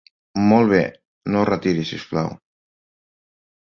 [0.51, 0.79] Molt bé,
[1.35, 2.35] no es retiri si us plau.